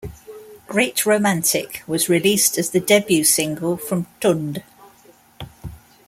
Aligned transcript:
"Great 0.65 1.05
Romantic" 1.05 1.83
was 1.85 2.09
released 2.09 2.57
as 2.57 2.71
the 2.71 2.79
debut 2.79 3.23
single 3.23 3.77
from 3.77 4.07
"Tunde". 4.19 4.63